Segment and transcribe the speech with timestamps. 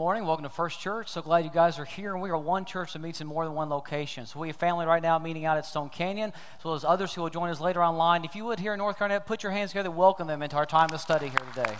[0.00, 0.24] morning.
[0.24, 1.10] Welcome to First Church.
[1.10, 2.14] So glad you guys are here.
[2.14, 4.24] And we are one church that meets in more than one location.
[4.24, 7.12] So we have family right now meeting out at Stone Canyon, as well as others
[7.12, 8.24] who will join us later online.
[8.24, 10.64] If you would here in North Garnett, put your hands together, welcome them into our
[10.64, 11.76] time of study here today.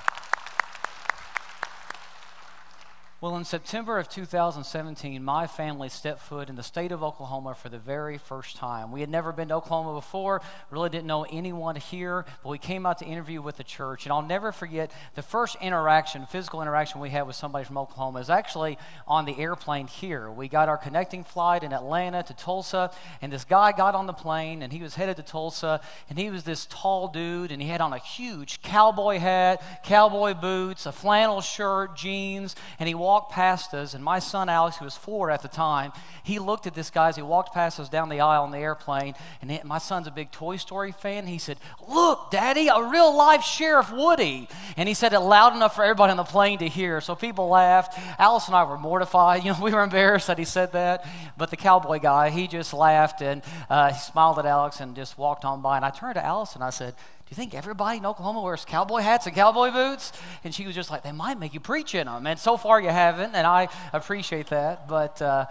[3.23, 7.69] Well, in September of 2017, my family stepped foot in the state of Oklahoma for
[7.69, 8.93] the very first time.
[8.93, 12.87] We had never been to Oklahoma before, really didn't know anyone here, but we came
[12.87, 14.07] out to interview with the church.
[14.07, 18.21] And I'll never forget the first interaction, physical interaction we had with somebody from Oklahoma
[18.21, 20.31] is actually on the airplane here.
[20.31, 24.15] We got our connecting flight in Atlanta to Tulsa, and this guy got on the
[24.15, 27.69] plane and he was headed to Tulsa, and he was this tall dude, and he
[27.69, 33.10] had on a huge cowboy hat, cowboy boots, a flannel shirt, jeans, and he walked
[33.11, 35.91] walked past us, and my son Alex, who was four at the time,
[36.23, 38.59] he looked at this guy as he walked past us down the aisle on the
[38.59, 39.15] airplane.
[39.43, 41.27] And my son's a big Toy Story fan.
[41.27, 44.49] He said, Look, Daddy, a real life Sheriff Woody.
[44.77, 47.01] And he said it loud enough for everybody on the plane to hear.
[47.01, 47.99] So people laughed.
[48.21, 49.43] Alice and I were mortified.
[49.51, 51.05] You know, we were embarrassed that he said that.
[51.37, 55.19] But the cowboy guy, he just laughed and uh, he smiled at Alex and just
[55.19, 55.75] walked on by.
[55.77, 56.95] And I turned to Alice and I said,
[57.31, 60.13] you think everybody in Oklahoma wears cowboy hats and cowboy boots?
[60.43, 62.27] And she was just like, They might make you preach in them.
[62.27, 64.89] And so far you haven't, and I appreciate that.
[64.89, 65.47] But uh,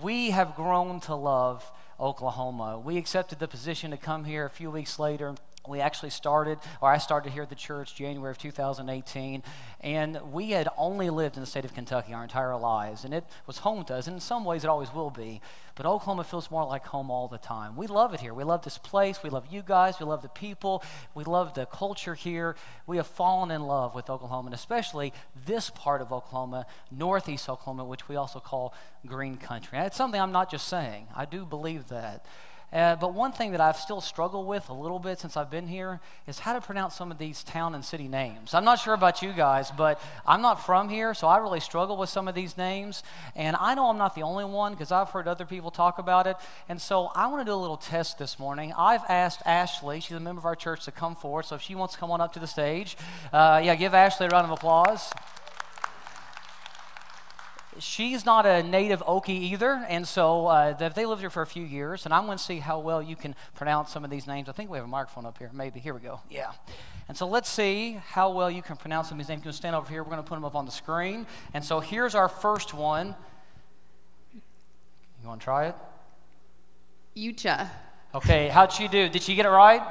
[0.00, 1.68] we have grown to love
[1.98, 2.78] Oklahoma.
[2.78, 5.34] We accepted the position to come here a few weeks later
[5.66, 9.42] we actually started, or I started here at the church January of 2018,
[9.80, 13.24] and we had only lived in the state of Kentucky our entire lives, and it
[13.46, 15.40] was home to us, and in some ways it always will be.
[15.74, 17.76] But Oklahoma feels more like home all the time.
[17.76, 18.32] We love it here.
[18.32, 19.22] We love this place.
[19.22, 19.98] We love you guys.
[19.98, 20.82] We love the people.
[21.14, 22.54] We love the culture here.
[22.86, 25.12] We have fallen in love with Oklahoma, and especially
[25.46, 28.74] this part of Oklahoma, northeast Oklahoma, which we also call
[29.06, 29.78] green country.
[29.78, 32.24] And it's something I'm not just saying, I do believe that.
[32.74, 35.68] Uh, but one thing that I've still struggled with a little bit since I've been
[35.68, 38.52] here is how to pronounce some of these town and city names.
[38.52, 41.96] I'm not sure about you guys, but I'm not from here, so I really struggle
[41.96, 43.04] with some of these names.
[43.36, 46.26] And I know I'm not the only one because I've heard other people talk about
[46.26, 46.36] it.
[46.68, 48.72] And so I want to do a little test this morning.
[48.76, 51.44] I've asked Ashley, she's a member of our church, to come forward.
[51.44, 52.96] So if she wants to come on up to the stage,
[53.32, 55.12] uh, yeah, give Ashley a round of applause
[57.78, 61.64] she's not a native Okie either, and so uh, they lived here for a few
[61.64, 64.48] years, and I'm going to see how well you can pronounce some of these names.
[64.48, 65.80] I think we have a microphone up here, maybe.
[65.80, 66.20] Here we go.
[66.30, 66.52] Yeah.
[67.08, 69.40] And so let's see how well you can pronounce some of these names.
[69.40, 70.02] You can stand over here.
[70.02, 71.26] We're going to put them up on the screen.
[71.52, 73.14] And so here's our first one.
[74.32, 75.74] You want to try it?
[77.16, 77.68] Ucha.
[78.14, 79.08] Okay, how'd she do?
[79.08, 79.82] Did she get it right?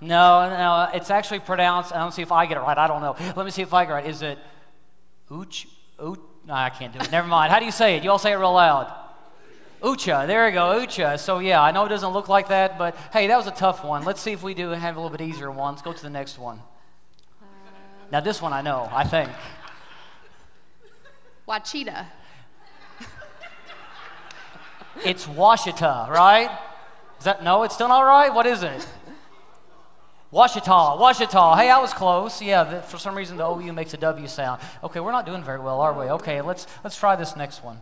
[0.00, 1.92] No, no, it's actually pronounced.
[1.94, 2.76] I don't see if I get it right.
[2.76, 3.16] I don't know.
[3.36, 4.06] Let me see if I get it right.
[4.06, 4.38] Is it
[5.30, 5.66] Uch?
[5.98, 6.18] Uch?
[6.46, 7.10] No, I can't do it.
[7.10, 7.52] Never mind.
[7.52, 8.04] How do you say it?
[8.04, 8.92] You all say it real loud.
[9.82, 10.26] Ucha.
[10.26, 10.80] There we go.
[10.80, 11.18] Ucha.
[11.18, 13.84] So, yeah, I know it doesn't look like that, but hey, that was a tough
[13.84, 14.04] one.
[14.04, 15.74] Let's see if we do have a little bit easier one.
[15.74, 16.60] Let's go to the next one.
[18.10, 19.30] Now, this one I know, I think.
[21.46, 22.06] Wachita.
[25.04, 26.50] It's Washita, right?
[27.18, 27.62] Is that no?
[27.62, 28.32] It's still not right.
[28.32, 28.86] What is it?
[30.32, 31.56] Washita, Washita.
[31.56, 32.40] Hey, I was close.
[32.40, 34.60] Yeah, for some reason the OU makes a W sound.
[34.84, 36.04] Okay, we're not doing very well, are we?
[36.04, 37.80] Okay, let's let's try this next one.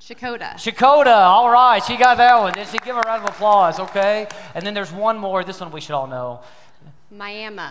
[0.00, 0.54] Shakota.
[0.54, 1.14] Shakota.
[1.14, 2.54] All right, she got that one.
[2.54, 3.78] Did she give a round of applause?
[3.78, 5.44] Okay, and then there's one more.
[5.44, 6.40] This one we should all know.
[7.08, 7.62] Miami.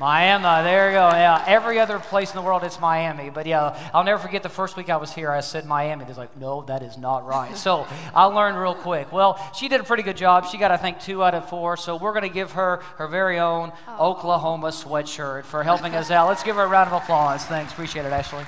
[0.00, 1.10] Miami, there you go.
[1.10, 3.28] Yeah, every other place in the world it's Miami.
[3.28, 6.06] But yeah, I'll never forget the first week I was here, I said Miami.
[6.06, 7.54] They're like, no, that is not right.
[7.54, 9.12] So I learned real quick.
[9.12, 10.46] Well, she did a pretty good job.
[10.46, 11.76] She got, I think, two out of four.
[11.76, 14.12] So we're going to give her her very own oh.
[14.12, 16.28] Oklahoma sweatshirt for helping us out.
[16.28, 17.44] Let's give her a round of applause.
[17.44, 17.72] Thanks.
[17.72, 18.44] Appreciate it, Ashley.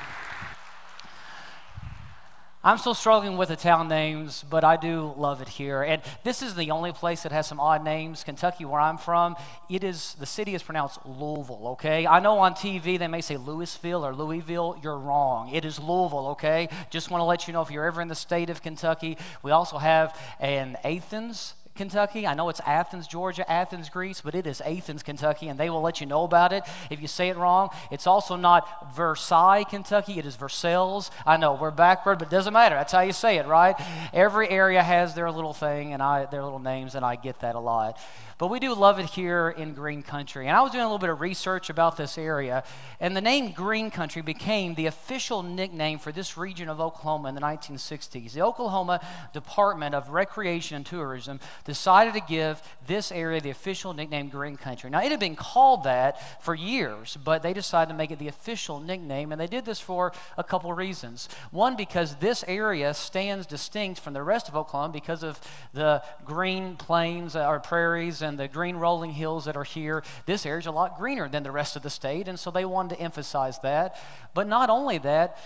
[2.64, 5.82] I'm still struggling with the town names, but I do love it here.
[5.82, 8.22] And this is the only place that has some odd names.
[8.22, 9.34] Kentucky, where I'm from,
[9.68, 12.06] it is the city is pronounced Louisville, okay?
[12.06, 14.78] I know on TV they may say Louisville or Louisville.
[14.80, 15.52] You're wrong.
[15.52, 16.68] It is Louisville, okay?
[16.88, 19.50] Just want to let you know if you're ever in the state of Kentucky, we
[19.50, 22.26] also have an Athens, Kentucky.
[22.26, 25.80] I know it's Athens, Georgia, Athens, Greece, but it is Athens, Kentucky, and they will
[25.80, 27.70] let you know about it if you say it wrong.
[27.90, 30.18] It's also not Versailles, Kentucky.
[30.18, 31.10] It is Versailles.
[31.26, 32.74] I know we're backward, but it doesn't matter.
[32.74, 33.74] That's how you say it, right?
[34.12, 37.54] Every area has their little thing and I, their little names, and I get that
[37.54, 37.98] a lot.
[38.42, 40.48] But we do love it here in Green Country.
[40.48, 42.64] And I was doing a little bit of research about this area,
[42.98, 47.36] and the name Green Country became the official nickname for this region of Oklahoma in
[47.36, 48.32] the 1960s.
[48.32, 49.00] The Oklahoma
[49.32, 54.90] Department of Recreation and Tourism decided to give this area the official nickname Green Country.
[54.90, 58.26] Now, it had been called that for years, but they decided to make it the
[58.26, 61.28] official nickname, and they did this for a couple reasons.
[61.52, 65.40] One, because this area stands distinct from the rest of Oklahoma because of
[65.72, 70.02] the green plains uh, or prairies and and the green rolling hills that are here,
[70.26, 72.96] this area's a lot greener than the rest of the state, and so they wanted
[72.96, 73.96] to emphasize that.
[74.34, 75.38] But not only that,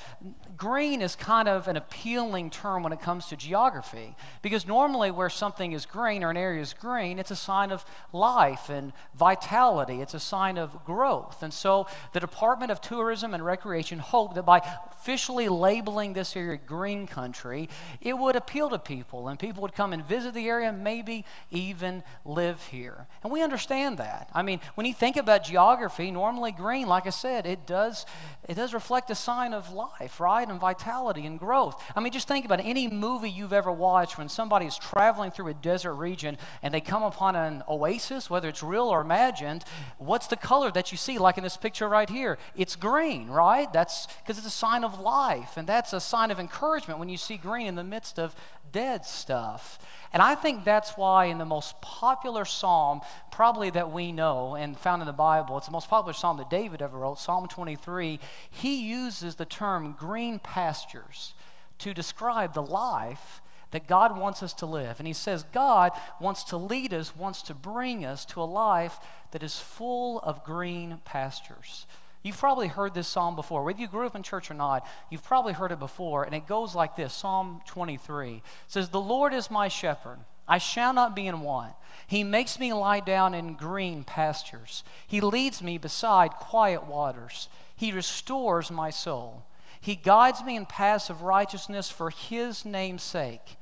[0.56, 5.28] green is kind of an appealing term when it comes to geography, because normally where
[5.28, 10.00] something is green or an area is green, it's a sign of life and vitality,
[10.00, 11.42] it's a sign of growth.
[11.42, 14.62] And so the Department of Tourism and Recreation hoped that by
[14.92, 17.68] officially labeling this area green country,
[18.00, 21.24] it would appeal to people, and people would come and visit the area, and maybe
[21.50, 23.06] even live here.
[23.22, 24.30] And we understand that.
[24.34, 28.06] I mean, when you think about geography, normally green, like I said, it does
[28.48, 30.48] it does reflect a sign of life, right?
[30.48, 31.82] And vitality and growth.
[31.96, 32.66] I mean, just think about it.
[32.66, 36.80] any movie you've ever watched when somebody is traveling through a desert region and they
[36.80, 39.64] come upon an oasis, whether it's real or imagined,
[39.98, 41.18] what's the color that you see?
[41.18, 43.72] Like in this picture right here, it's green, right?
[43.72, 47.16] That's because it's a sign of life, and that's a sign of encouragement when you
[47.16, 48.34] see green in the midst of
[48.72, 49.78] dead stuff.
[50.16, 54.74] And I think that's why, in the most popular psalm, probably that we know and
[54.78, 58.18] found in the Bible, it's the most popular psalm that David ever wrote, Psalm 23,
[58.48, 61.34] he uses the term green pastures
[61.80, 63.42] to describe the life
[63.72, 64.98] that God wants us to live.
[65.00, 68.98] And he says God wants to lead us, wants to bring us to a life
[69.32, 71.84] that is full of green pastures.
[72.26, 73.62] You've probably heard this psalm before.
[73.62, 76.24] Whether you grew up in church or not, you've probably heard it before.
[76.24, 80.18] And it goes like this Psalm 23 says, The Lord is my shepherd.
[80.48, 81.74] I shall not be in want.
[82.08, 84.82] He makes me lie down in green pastures.
[85.06, 87.48] He leads me beside quiet waters.
[87.76, 89.44] He restores my soul.
[89.80, 93.56] He guides me in paths of righteousness for his name's sake.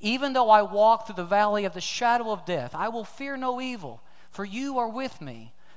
[0.00, 3.38] Even though I walk through the valley of the shadow of death, I will fear
[3.38, 5.54] no evil, for you are with me.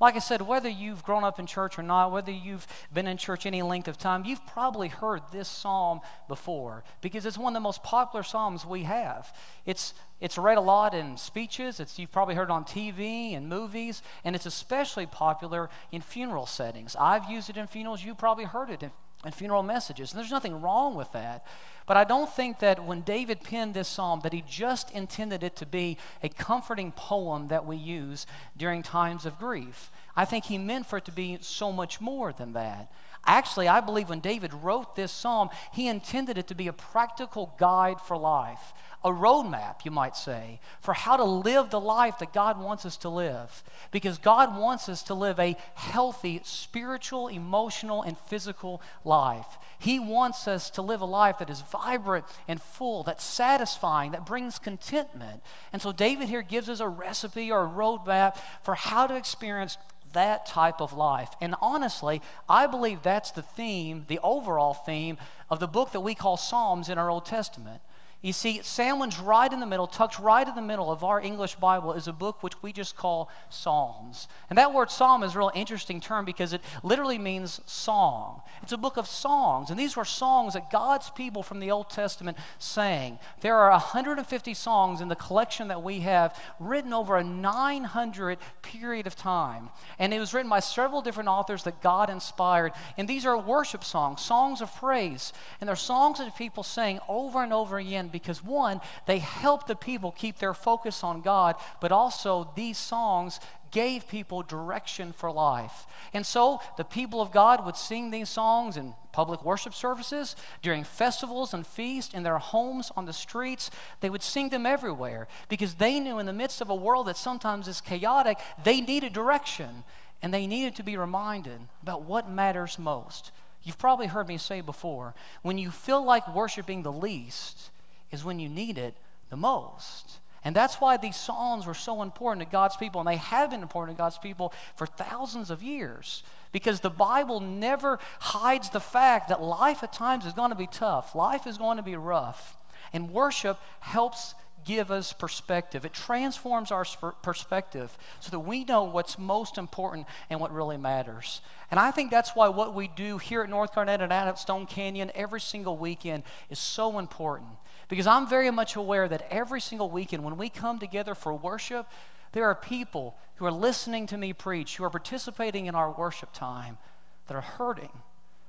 [0.00, 3.16] Like I said, whether you've grown up in church or not, whether you've been in
[3.16, 7.54] church any length of time, you've probably heard this psalm before because it's one of
[7.54, 9.32] the most popular psalms we have.
[9.66, 13.48] It's, it's read a lot in speeches, it's, you've probably heard it on TV and
[13.48, 16.96] movies, and it's especially popular in funeral settings.
[16.98, 18.90] I've used it in funerals, you probably heard it in,
[19.24, 21.46] in funeral messages, and there's nothing wrong with that.
[21.86, 25.56] But I don't think that when David penned this psalm that he just intended it
[25.56, 28.26] to be a comforting poem that we use
[28.56, 29.90] during times of grief.
[30.16, 32.90] I think he meant for it to be so much more than that.
[33.26, 37.54] Actually, I believe when David wrote this psalm, he intended it to be a practical
[37.58, 42.32] guide for life, a roadmap, you might say, for how to live the life that
[42.32, 43.62] God wants us to live.
[43.90, 49.58] Because God wants us to live a healthy spiritual, emotional, and physical life.
[49.78, 54.24] He wants us to live a life that is vibrant and full, that's satisfying, that
[54.24, 55.42] brings contentment.
[55.72, 59.76] And so David here gives us a recipe or a roadmap for how to experience
[60.14, 61.30] that type of life.
[61.40, 65.18] And honestly, I believe that's the theme, the overall theme
[65.50, 67.82] of the book that we call Psalms in our Old Testament.
[68.24, 71.56] You see, sandwiched right in the middle, tucked right in the middle of our English
[71.56, 74.28] Bible, is a book which we just call Psalms.
[74.48, 78.40] And that word psalm is a real interesting term because it literally means song.
[78.62, 79.68] It's a book of songs.
[79.68, 83.18] And these were songs that God's people from the Old Testament sang.
[83.42, 89.06] There are 150 songs in the collection that we have written over a 900 period
[89.06, 89.68] of time.
[89.98, 92.72] And it was written by several different authors that God inspired.
[92.96, 95.34] And these are worship songs, songs of praise.
[95.60, 99.74] And they're songs that people sang over and over again because one, they helped the
[99.74, 103.40] people keep their focus on God, but also these songs
[103.72, 105.84] gave people direction for life.
[106.12, 110.84] And so the people of God would sing these songs in public worship services, during
[110.84, 113.68] festivals and feasts, in their homes, on the streets.
[113.98, 117.16] They would sing them everywhere because they knew in the midst of a world that
[117.16, 119.82] sometimes is chaotic, they needed direction
[120.22, 123.32] and they needed to be reminded about what matters most.
[123.64, 127.70] You've probably heard me say before when you feel like worshiping the least,
[128.14, 128.96] is when you need it
[129.28, 130.20] the most.
[130.44, 133.62] And that's why these Psalms were so important to God's people, and they have been
[133.62, 136.22] important to God's people for thousands of years.
[136.52, 140.66] Because the Bible never hides the fact that life at times is going to be
[140.66, 142.56] tough, life is going to be rough.
[142.92, 145.84] And worship helps give us perspective.
[145.84, 146.84] It transforms our
[147.22, 151.40] perspective so that we know what's most important and what really matters.
[151.70, 154.38] And I think that's why what we do here at North Garnett and out at
[154.38, 157.50] Stone Canyon every single weekend is so important.
[157.88, 161.86] Because I'm very much aware that every single weekend when we come together for worship,
[162.32, 166.32] there are people who are listening to me preach, who are participating in our worship
[166.32, 166.78] time,
[167.26, 167.90] that are hurting,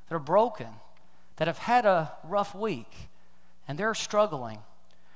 [0.09, 0.67] that are broken,
[1.37, 3.09] that have had a rough week.
[3.67, 4.59] and they're struggling.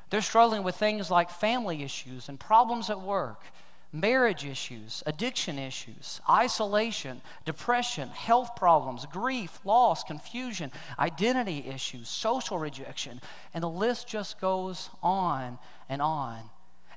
[0.09, 3.43] They're struggling with things like family issues and problems at work,
[3.91, 13.19] marriage issues, addiction issues, isolation, depression, health problems, grief, loss, confusion, identity issues, social rejection,
[13.53, 16.37] and the list just goes on and on.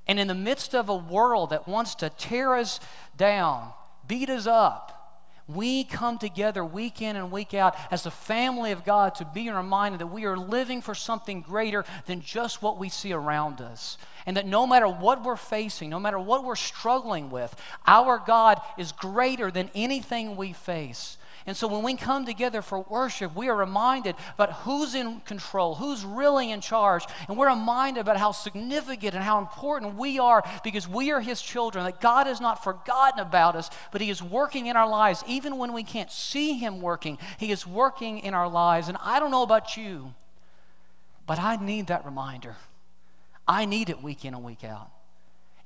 [0.06, 2.80] And in the midst of a world that wants to tear us
[3.16, 3.72] down,
[4.06, 5.01] beat us up,
[5.49, 9.50] we come together week in and week out as the family of God to be
[9.50, 13.99] reminded that we are living for something greater than just what we see around us.
[14.25, 17.54] And that no matter what we're facing, no matter what we're struggling with,
[17.87, 21.16] our God is greater than anything we face.
[21.46, 25.75] And so when we come together for worship, we are reminded about who's in control,
[25.75, 30.42] who's really in charge, and we're reminded about how significant and how important we are
[30.62, 34.22] because we are His children, that God has not forgotten about us, but He is
[34.22, 35.25] working in our lives.
[35.26, 38.88] Even when we can't see Him working, He is working in our lives.
[38.88, 40.14] And I don't know about you,
[41.26, 42.56] but I need that reminder.
[43.49, 44.90] I need it week in and week out.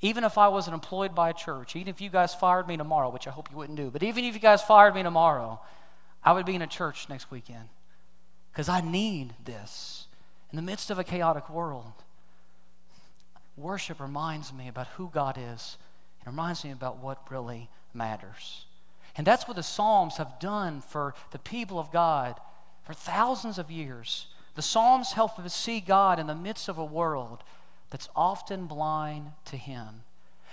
[0.00, 3.11] Even if I wasn't employed by a church, even if you guys fired me tomorrow,
[3.11, 5.61] which I hope you wouldn't do, but even if you guys fired me tomorrow,
[6.23, 7.69] I would be in a church next weekend
[8.53, 10.07] because I need this.
[10.50, 11.93] In the midst of a chaotic world,
[13.57, 15.79] worship reminds me about who God is.
[16.21, 18.67] It reminds me about what really matters.
[19.17, 22.38] And that's what the Psalms have done for the people of God
[22.83, 24.26] for thousands of years.
[24.55, 27.43] The Psalms help us see God in the midst of a world
[27.90, 30.02] that's often blind to Him.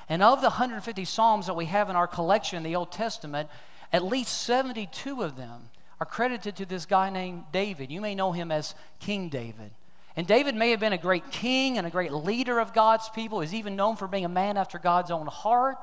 [0.09, 3.49] And of the 150 Psalms that we have in our collection in the Old Testament,
[3.91, 7.91] at least 72 of them are credited to this guy named David.
[7.91, 9.71] You may know him as King David.
[10.15, 13.39] And David may have been a great king and a great leader of God's people.
[13.39, 15.77] He's even known for being a man after God's own heart.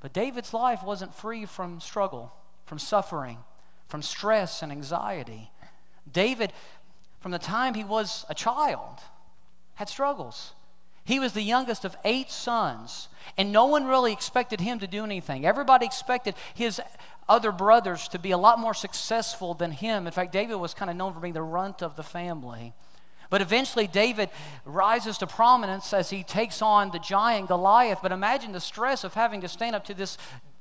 [0.00, 2.32] But David's life wasn't free from struggle,
[2.64, 3.38] from suffering,
[3.88, 5.50] from stress and anxiety.
[6.10, 6.52] David,
[7.20, 9.00] from the time he was a child,
[9.74, 10.52] had struggles.
[11.04, 15.04] He was the youngest of eight sons, and no one really expected him to do
[15.04, 15.44] anything.
[15.44, 16.80] Everybody expected his
[17.28, 20.06] other brothers to be a lot more successful than him.
[20.06, 22.74] In fact, David was kind of known for being the runt of the family.
[23.30, 24.28] But eventually, David
[24.64, 28.00] rises to prominence as he takes on the giant Goliath.
[28.02, 30.18] But imagine the stress of having to stand up to this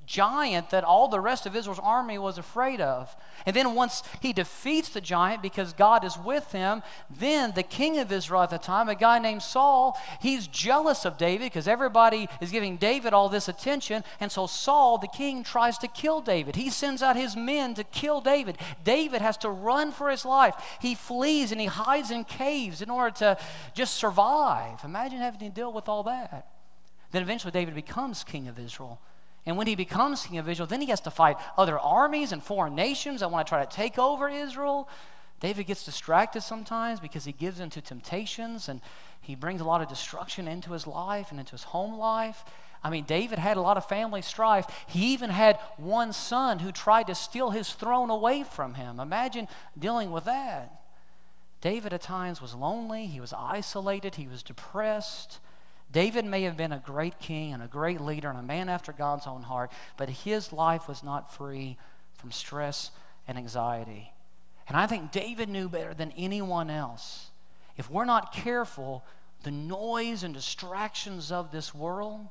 [0.10, 3.16] giant that all the rest of Israel's army was afraid of.
[3.46, 8.00] And then once he defeats the giant because God is with him, then the king
[8.00, 12.28] of Israel at the time, a guy named Saul, he's jealous of David because everybody
[12.42, 14.04] is giving David all this attention.
[14.20, 16.56] And so Saul, the king, tries to kill David.
[16.56, 18.58] He sends out his men to kill David.
[18.84, 20.56] David has to run for his life.
[20.82, 23.38] He flees and he hides in caves in order to
[23.76, 24.84] just survive.
[24.84, 26.48] Imagine having to deal with all that.
[27.12, 29.00] Then eventually David becomes king of Israel.
[29.46, 32.44] And when he becomes king of Israel, then he has to fight other armies and
[32.44, 34.90] foreign nations that want to try to take over Israel.
[35.40, 38.82] David gets distracted sometimes because he gives into temptations and
[39.22, 42.44] he brings a lot of destruction into his life and into his home life.
[42.84, 44.66] I mean, David had a lot of family strife.
[44.88, 49.00] He even had one son who tried to steal his throne away from him.
[49.00, 50.82] Imagine dealing with that.
[51.62, 55.40] David at times was lonely, he was isolated, he was depressed.
[55.92, 58.92] David may have been a great king and a great leader and a man after
[58.92, 61.78] God's own heart, but his life was not free
[62.14, 62.92] from stress
[63.28, 64.14] and anxiety.
[64.68, 67.32] And I think David knew better than anyone else.
[67.76, 69.04] If we're not careful,
[69.44, 72.28] the noise and distractions of this world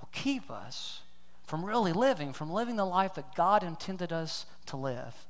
[0.00, 1.00] will keep us
[1.44, 5.26] from really living, from living the life that God intended us to live.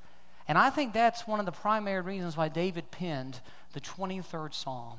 [0.49, 3.41] And I think that's one of the primary reasons why David penned
[3.73, 4.99] the 23rd Psalm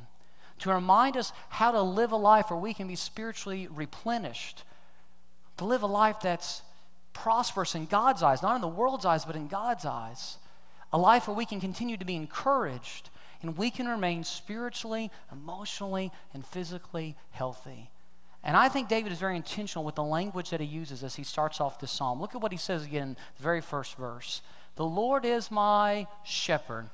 [0.61, 4.63] to remind us how to live a life where we can be spiritually replenished,
[5.57, 6.61] to live a life that's
[7.13, 10.37] prosperous in God's eyes, not in the world's eyes, but in God's eyes.
[10.93, 13.09] A life where we can continue to be encouraged
[13.41, 17.89] and we can remain spiritually, emotionally, and physically healthy.
[18.43, 21.23] And I think David is very intentional with the language that he uses as he
[21.23, 22.19] starts off this psalm.
[22.19, 24.41] Look at what he says again in the very first verse
[24.75, 26.89] The Lord is my shepherd,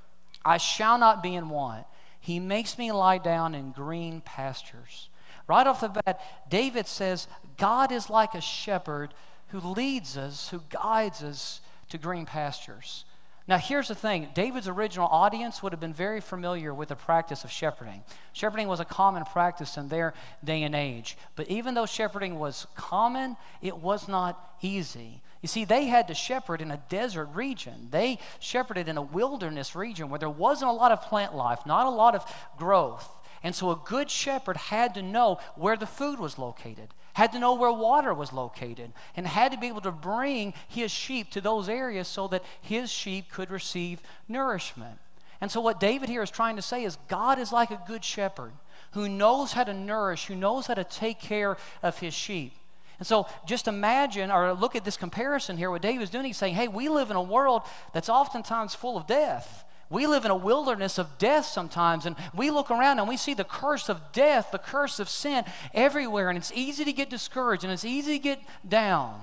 [0.45, 1.85] I shall not be in want.
[2.19, 5.09] He makes me lie down in green pastures.
[5.47, 6.19] Right off the bat,
[6.49, 9.13] David says, God is like a shepherd
[9.49, 13.05] who leads us, who guides us to green pastures.
[13.47, 17.45] Now, here's the thing David's original audience would have been very familiar with the practice
[17.45, 18.03] of shepherding.
[18.33, 21.17] Shepherding was a common practice in their day and age.
[21.37, 25.21] But even though shepherding was common, it was not easy.
[25.47, 27.87] You see, they had to shepherd in a desert region.
[27.89, 31.85] They shepherded in a wilderness region where there wasn't a lot of plant life, not
[31.85, 33.09] a lot of growth.
[33.43, 37.39] And so a good shepherd had to know where the food was located, had to
[37.39, 41.39] know where water was located, and had to be able to bring his sheep to
[41.39, 44.99] those areas so that his sheep could receive nourishment.
[45.39, 48.03] And so, what David here is trying to say is God is like a good
[48.03, 48.51] shepherd
[48.91, 52.51] who knows how to nourish, who knows how to take care of his sheep.
[52.99, 55.69] And so, just imagine or look at this comparison here.
[55.69, 58.97] What David David's doing, he's saying, hey, we live in a world that's oftentimes full
[58.97, 59.65] of death.
[59.89, 63.33] We live in a wilderness of death sometimes, and we look around and we see
[63.33, 67.63] the curse of death, the curse of sin everywhere, and it's easy to get discouraged
[67.63, 69.19] and it's easy to get down.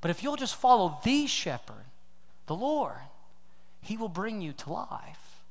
[0.00, 1.84] But if you'll just follow the shepherd,
[2.46, 2.96] the Lord,
[3.80, 5.42] he will bring you to life.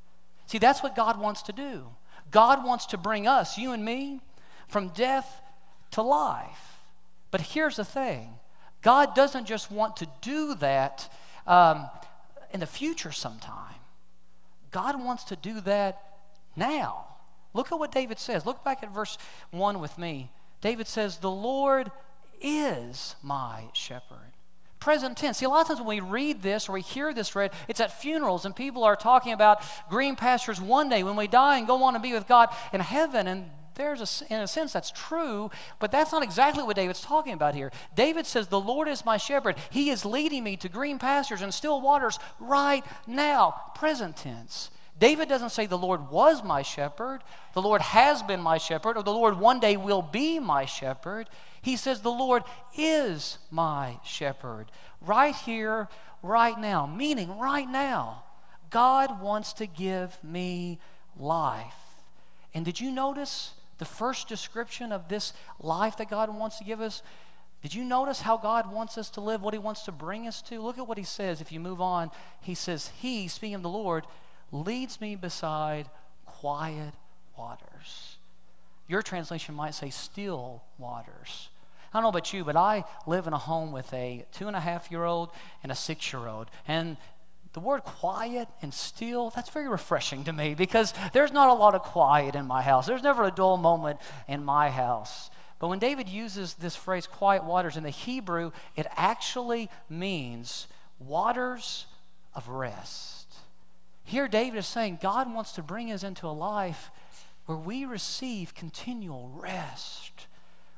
[0.47, 1.85] See, that's what God wants to do.
[2.29, 4.21] God wants to bring us, you and me,
[4.67, 5.41] from death
[5.91, 6.70] to life.
[7.31, 8.35] But here's the thing
[8.81, 11.11] God doesn't just want to do that
[11.47, 11.89] um,
[12.53, 13.75] in the future sometime.
[14.71, 16.01] God wants to do that
[16.55, 17.05] now.
[17.53, 18.45] Look at what David says.
[18.45, 19.17] Look back at verse
[19.51, 20.31] 1 with me.
[20.61, 21.91] David says, The Lord
[22.41, 24.31] is my shepherd.
[24.79, 25.37] Present tense.
[25.37, 27.79] See, a lot of times when we read this or we hear this read, it's
[27.79, 31.67] at funerals and people are talking about green pastures one day when we die and
[31.67, 33.27] go on to be with God in heaven.
[33.27, 37.33] And there's a, in a sense that's true, but that's not exactly what David's talking
[37.33, 37.71] about here.
[37.95, 39.55] David says, The Lord is my shepherd.
[39.71, 44.69] He is leading me to green pastures and still waters right now, present tense.
[44.99, 47.21] David doesn't say, The Lord was my shepherd,
[47.53, 51.27] the Lord has been my shepherd, or the Lord one day will be my shepherd.
[51.61, 52.43] He says, The Lord
[52.77, 54.67] is my shepherd.
[55.01, 55.89] Right here,
[56.21, 56.85] right now.
[56.85, 58.23] Meaning, right now,
[58.69, 60.79] God wants to give me
[61.17, 61.73] life.
[62.53, 66.81] And did you notice the first description of this life that God wants to give
[66.81, 67.01] us,
[67.63, 70.39] did you notice how God wants us to live, what He wants to bring us
[70.43, 70.61] to?
[70.61, 71.41] Look at what He says.
[71.41, 74.05] If you move on, He says, He, speaking of the Lord,
[74.51, 75.89] leads me beside
[76.27, 76.93] quiet
[77.35, 78.17] waters.
[78.87, 81.49] Your translation might say still waters.
[81.91, 84.55] I don't know about you, but I live in a home with a two and
[84.55, 85.31] a half year old
[85.63, 86.51] and a six year old.
[86.67, 86.97] And
[87.53, 91.75] the word quiet and still, that's very refreshing to me because there's not a lot
[91.75, 92.87] of quiet in my house.
[92.87, 95.29] There's never a dull moment in my house.
[95.59, 101.85] But when David uses this phrase, quiet waters, in the Hebrew, it actually means waters
[102.33, 103.27] of rest.
[104.03, 106.89] Here, David is saying God wants to bring us into a life
[107.45, 110.27] where we receive continual rest,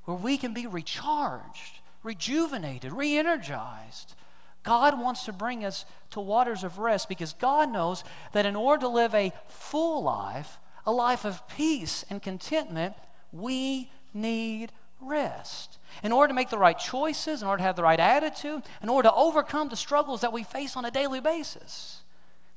[0.06, 4.16] where we can be recharged, rejuvenated, re energized
[4.64, 8.82] God wants to bring us to waters of rest because God knows that in order
[8.82, 12.96] to live a full life, a life of peace and contentment,
[13.32, 14.72] we need
[15.02, 15.78] rest.
[16.02, 18.90] In order to make the right choices, in order to have the right attitude, in
[18.90, 22.02] order to overcome the struggles that we face on a daily basis,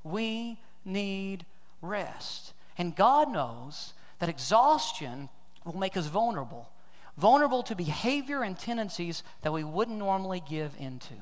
[0.05, 1.45] we need
[1.83, 2.53] rest.
[2.79, 5.29] And God knows that exhaustion
[5.65, 6.71] will make us vulnerable,
[7.17, 11.15] vulnerable to behavior and tendencies that we wouldn't normally give into.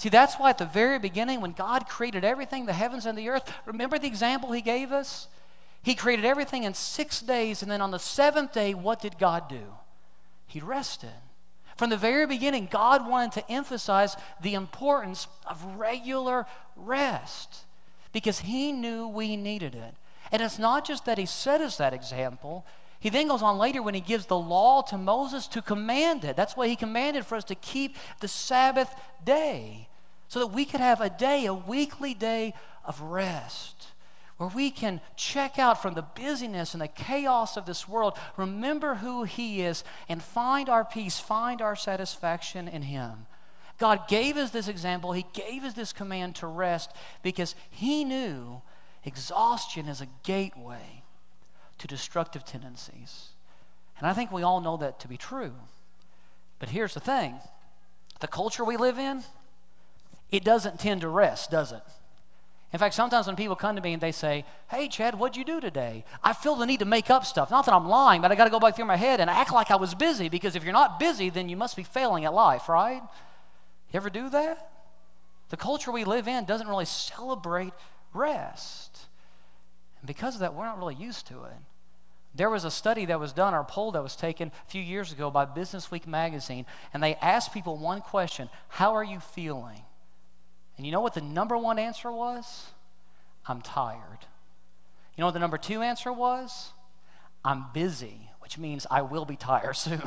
[0.00, 3.28] See, that's why at the very beginning, when God created everything, the heavens and the
[3.28, 5.28] earth, remember the example He gave us?
[5.82, 9.46] He created everything in six days, and then on the seventh day, what did God
[9.50, 9.74] do?
[10.46, 11.10] He rested.
[11.76, 17.66] From the very beginning, God wanted to emphasize the importance of regular rest
[18.10, 19.94] because He knew we needed it.
[20.32, 22.64] And it's not just that He set us that example,
[23.00, 26.36] he then goes on later when he gives the law to Moses to command it.
[26.36, 29.88] That's why he commanded for us to keep the Sabbath day
[30.30, 33.88] so that we could have a day, a weekly day of rest
[34.36, 38.94] where we can check out from the busyness and the chaos of this world, remember
[38.94, 43.26] who He is, and find our peace, find our satisfaction in Him.
[43.76, 48.62] God gave us this example, He gave us this command to rest because He knew
[49.04, 51.02] exhaustion is a gateway
[51.78, 53.30] to destructive tendencies.
[53.98, 55.54] And I think we all know that to be true.
[56.60, 57.40] But here's the thing
[58.20, 59.24] the culture we live in,
[60.30, 61.82] it doesn't tend to rest, does it?
[62.72, 65.44] In fact, sometimes when people come to me and they say, Hey, Chad, what'd you
[65.44, 66.04] do today?
[66.22, 67.50] I feel the need to make up stuff.
[67.50, 69.52] Not that I'm lying, but I got to go back through my head and act
[69.52, 72.32] like I was busy because if you're not busy, then you must be failing at
[72.32, 73.02] life, right?
[73.92, 74.70] You ever do that?
[75.48, 77.72] The culture we live in doesn't really celebrate
[78.14, 79.06] rest.
[80.00, 81.56] And because of that, we're not really used to it.
[82.32, 84.80] There was a study that was done, or a poll that was taken a few
[84.80, 86.64] years ago by Business Week magazine,
[86.94, 89.82] and they asked people one question How are you feeling?
[90.80, 92.68] And you know what the number one answer was?
[93.46, 94.20] I'm tired.
[95.14, 96.72] You know what the number two answer was?
[97.44, 100.00] I'm busy, which means I will be tired soon.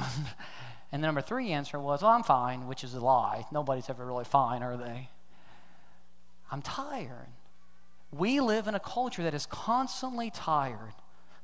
[0.91, 3.45] and the number three answer was, Well, I'm fine, which is a lie.
[3.51, 5.09] Nobody's ever really fine, are they?
[6.51, 7.29] I'm tired.
[8.11, 10.95] We live in a culture that is constantly tired,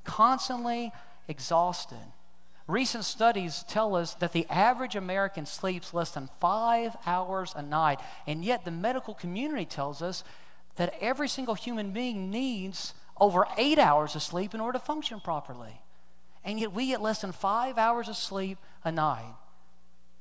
[0.06, 0.92] constantly
[1.28, 2.13] exhausted.
[2.70, 8.00] Recent studies tell us that the average American sleeps less than five hours a night,
[8.28, 10.24] and yet the medical community tells us
[10.76, 15.20] that every single human being needs over eight hours of sleep in order to function
[15.20, 15.82] properly.
[16.46, 19.34] And yet we get less than five hours of sleep a night.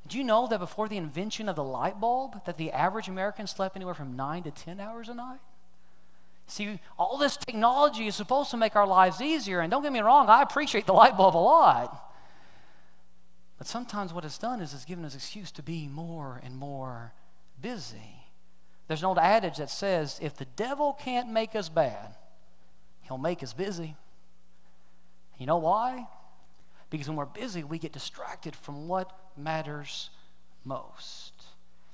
[0.07, 3.47] Do you know that before the invention of the light bulb, that the average American
[3.47, 5.41] slept anywhere from nine to 10 hours a night?
[6.47, 9.61] See, all this technology is supposed to make our lives easier.
[9.61, 12.08] And don't get me wrong, I appreciate the light bulb a lot.
[13.59, 17.12] But sometimes what it's done is it's given us excuse to be more and more
[17.61, 18.25] busy.
[18.87, 22.16] There's an old adage that says if the devil can't make us bad,
[23.03, 23.97] he'll make us busy.
[25.37, 26.07] You know why?
[26.88, 30.11] Because when we're busy, we get distracted from what matters
[30.64, 31.33] most.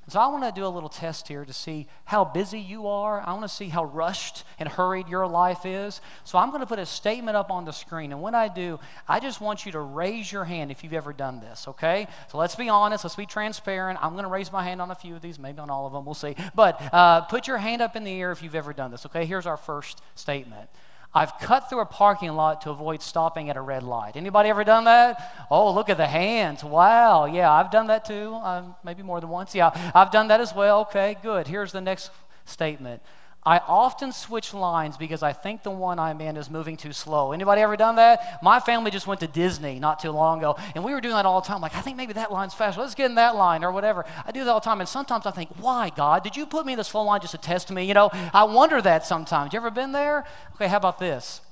[0.09, 3.21] So I want to do a little test here to see how busy you are.
[3.21, 6.01] I want to see how rushed and hurried your life is.
[6.25, 8.12] So I'm going to put a statement up on the screen.
[8.12, 11.12] And when I do, I just want you to raise your hand if you've ever
[11.12, 12.07] done this, okay?
[12.31, 13.05] So let's be honest.
[13.05, 13.99] Let's be transparent.
[14.03, 15.93] I'm going to raise my hand on a few of these, maybe on all of
[15.93, 16.05] them.
[16.05, 16.37] We'll see.
[16.55, 19.25] But uh, put your hand up in the air if you've ever done this, okay?
[19.25, 20.69] Here's our first statement.
[21.14, 24.16] I've cut through a parking lot to avoid stopping at a red light.
[24.16, 25.46] Anybody ever done that?
[25.50, 26.64] Oh, look at the hands.
[26.64, 27.27] Wow.
[27.27, 28.35] Yeah, I've done that too.
[28.42, 29.55] Um, maybe more than once.
[29.55, 30.81] Yeah, I've done that as well.
[30.81, 31.46] Okay, good.
[31.46, 32.11] Here's the next
[32.44, 33.00] statement.
[33.46, 37.33] I often switch lines because I think the one I'm in is moving too slow.
[37.33, 38.42] Anybody ever done that?
[38.42, 41.26] My family just went to Disney not too long ago, and we were doing that
[41.26, 41.61] all the time.
[41.61, 42.80] Like, I think maybe that line's faster.
[42.80, 44.07] Let's get in that line or whatever.
[44.24, 46.24] I do that all the time, and sometimes I think, why, God?
[46.24, 47.85] Did you put me in the slow line just to test me?
[47.85, 49.52] You know, I wonder that sometimes.
[49.52, 50.24] You ever been there?
[50.54, 51.42] Okay, how about this?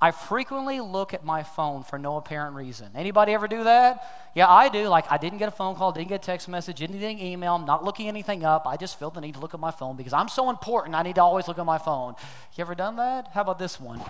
[0.00, 2.90] I frequently look at my phone for no apparent reason.
[2.94, 4.30] Anybody ever do that?
[4.34, 4.88] Yeah, I do.
[4.88, 7.18] Like I didn't get a phone call, didn't get a text message, didn't get an
[7.18, 7.54] email.
[7.54, 8.66] I'm not looking anything up.
[8.66, 10.94] I just feel the need to look at my phone because I'm so important.
[10.94, 12.14] I need to always look at my phone.
[12.56, 13.28] You ever done that?
[13.28, 14.02] How about this one?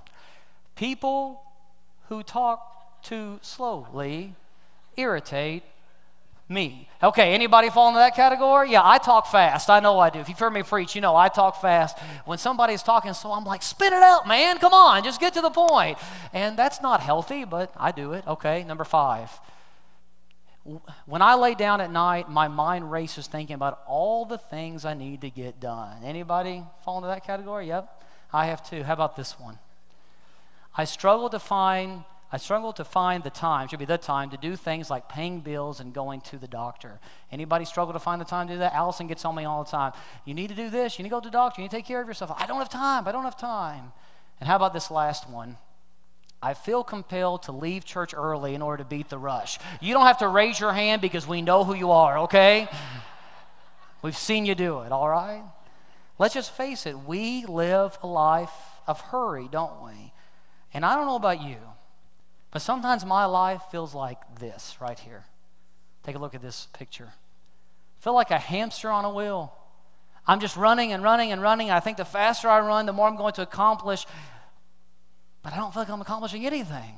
[0.75, 1.43] People
[2.09, 4.35] who talk too slowly
[4.97, 5.63] irritate
[6.49, 6.89] me.
[7.03, 8.71] Okay, anybody fall into that category?
[8.71, 9.69] Yeah, I talk fast.
[9.69, 10.21] I know I do.
[10.21, 11.99] If you've heard me preach, you know I talk fast.
[12.25, 14.59] When somebody's talking so I'm like, spit it out, man.
[14.59, 15.99] Come on, just get to the point.
[16.33, 18.27] And that's not healthy, but I do it.
[18.27, 19.31] Okay, number five.
[21.05, 24.95] When I lay down at night, my mind races thinking about all the things I
[24.95, 26.03] need to get done.
[26.05, 27.69] Anybody fall into that category?
[27.69, 28.83] Yep, I have too.
[28.83, 29.59] How about this one?
[30.77, 34.37] I struggle to find I struggle to find the time, should be the time, to
[34.37, 36.99] do things like paying bills and going to the doctor.
[37.31, 38.75] Anybody struggle to find the time to do that?
[38.75, 39.93] Allison gets on me all the time.
[40.25, 40.99] You need to do this.
[40.99, 41.61] You need to go to the doctor.
[41.61, 42.33] You need to take care of yourself.
[42.37, 43.07] I don't have time.
[43.07, 43.93] I don't have time.
[44.41, 45.57] And how about this last one?
[46.43, 49.59] I feel compelled to leave church early in order to beat the rush.
[49.81, 52.69] You don't have to raise your hand because we know who you are, okay?
[54.03, 55.43] We've seen you do it, all right?
[56.19, 56.99] Let's just face it.
[56.99, 58.51] We live a life
[58.87, 60.13] of hurry, don't we?
[60.75, 61.57] And I don't know about you.
[62.57, 65.27] But sometimes my life feels like this right here.
[66.05, 67.13] Take a look at this picture.
[67.13, 69.53] I feel like a hamster on a wheel.
[70.27, 71.71] I'm just running and running and running.
[71.71, 74.07] I think the faster I run, the more I'm going to accomplish.
[75.43, 76.95] But I don't feel like I'm accomplishing anything.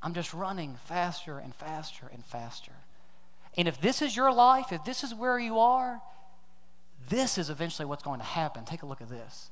[0.00, 2.72] I'm just running faster and faster and faster.
[3.58, 6.00] And if this is your life, if this is where you are,
[7.10, 8.64] this is eventually what's going to happen.
[8.64, 9.50] Take a look at this.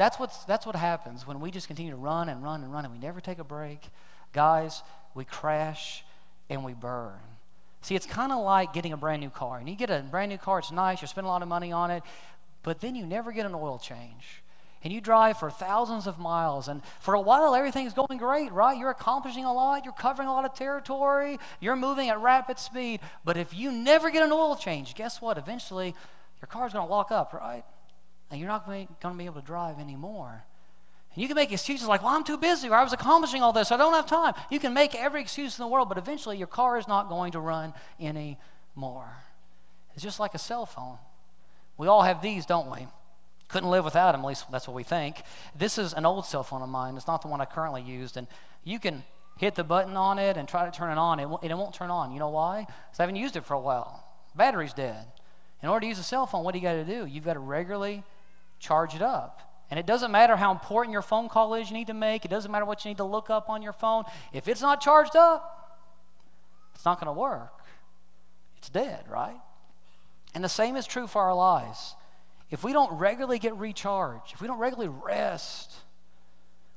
[0.00, 2.86] That's, what's, that's what happens when we just continue to run and run and run
[2.86, 3.90] and we never take a break.
[4.32, 4.82] Guys,
[5.14, 6.06] we crash
[6.48, 7.20] and we burn.
[7.82, 9.58] See, it's kind of like getting a brand new car.
[9.58, 11.70] And you get a brand new car, it's nice, you spend a lot of money
[11.70, 12.02] on it,
[12.62, 14.42] but then you never get an oil change.
[14.82, 18.78] And you drive for thousands of miles, and for a while everything's going great, right?
[18.78, 23.00] You're accomplishing a lot, you're covering a lot of territory, you're moving at rapid speed.
[23.22, 25.36] But if you never get an oil change, guess what?
[25.36, 25.94] Eventually,
[26.40, 27.64] your car's going to lock up, right?
[28.30, 30.44] And you're not going to be able to drive anymore.
[31.14, 33.52] And you can make excuses like, well, I'm too busy, or I was accomplishing all
[33.52, 34.34] this, I don't have time.
[34.50, 37.32] You can make every excuse in the world, but eventually your car is not going
[37.32, 39.08] to run anymore.
[39.94, 40.98] It's just like a cell phone.
[41.76, 42.86] We all have these, don't we?
[43.48, 45.22] Couldn't live without them, at least that's what we think.
[45.58, 46.96] This is an old cell phone of mine.
[46.96, 48.16] It's not the one I currently used.
[48.16, 48.28] And
[48.62, 49.02] you can
[49.38, 51.90] hit the button on it and try to turn it on, and it won't turn
[51.90, 52.12] on.
[52.12, 52.60] You know why?
[52.60, 54.04] Because I haven't used it for a while.
[54.36, 55.06] Battery's dead.
[55.62, 57.06] In order to use a cell phone, what do you got to do?
[57.06, 58.04] You've got to regularly
[58.60, 59.40] charge it up.
[59.70, 62.30] And it doesn't matter how important your phone call is you need to make, it
[62.30, 64.04] doesn't matter what you need to look up on your phone.
[64.32, 65.78] If it's not charged up,
[66.74, 67.52] it's not going to work.
[68.58, 69.40] It's dead, right?
[70.34, 71.94] And the same is true for our lives.
[72.50, 75.72] If we don't regularly get recharged, if we don't regularly rest,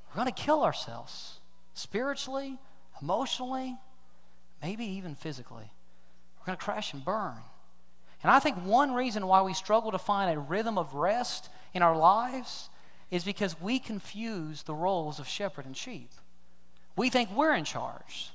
[0.09, 1.39] we're going to kill ourselves
[1.73, 2.57] spiritually,
[3.01, 3.75] emotionally,
[4.61, 5.71] maybe even physically.
[6.39, 7.37] We're going to crash and burn.
[8.21, 11.81] And I think one reason why we struggle to find a rhythm of rest in
[11.81, 12.69] our lives
[13.11, 16.09] is because we confuse the roles of shepherd and sheep.
[16.95, 18.31] We think we're in charge.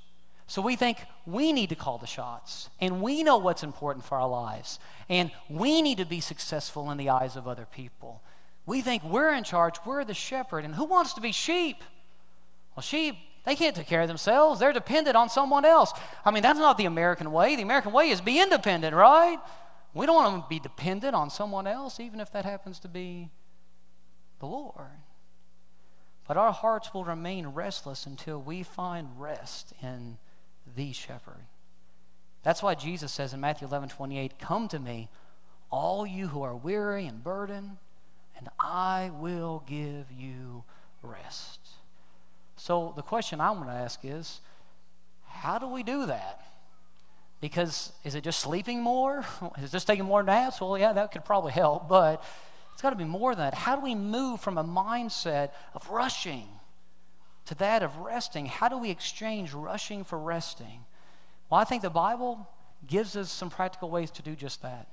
[0.46, 4.16] So we think we need to call the shots, and we know what's important for
[4.16, 4.78] our lives,
[5.10, 8.22] and we need to be successful in the eyes of other people.
[8.64, 11.76] We think we're in charge, we're the shepherd, and who wants to be sheep?
[12.74, 15.92] Well, sheep, they can't take care of themselves, they're dependent on someone else.
[16.24, 17.54] I mean, that's not the American way.
[17.54, 19.38] The American way is be independent, right?
[19.98, 23.30] We don't want to be dependent on someone else, even if that happens to be
[24.38, 25.02] the Lord.
[26.28, 30.18] But our hearts will remain restless until we find rest in
[30.76, 31.46] the shepherd.
[32.44, 35.08] That's why Jesus says in Matthew 11 28, Come to me,
[35.68, 37.78] all you who are weary and burdened,
[38.36, 40.62] and I will give you
[41.02, 41.70] rest.
[42.56, 44.42] So the question I'm going to ask is
[45.26, 46.47] how do we do that?
[47.40, 49.24] Because is it just sleeping more?
[49.58, 50.60] Is it just taking more naps?
[50.60, 52.22] Well, yeah, that could probably help, but
[52.72, 53.54] it's got to be more than that.
[53.54, 56.48] How do we move from a mindset of rushing
[57.48, 58.44] to that of resting.
[58.44, 60.84] How do we exchange rushing for resting?
[61.48, 62.46] Well, I think the Bible
[62.86, 64.86] gives us some practical ways to do just that.